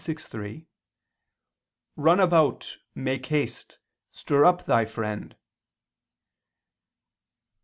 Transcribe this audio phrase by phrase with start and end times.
[0.03, 0.65] 6:3):
[1.95, 3.77] "Run about, make haste,
[4.11, 5.35] stir up thy friend."